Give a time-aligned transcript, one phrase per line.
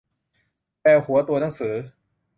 [0.81, 1.75] แววหัวตัวหนังสือ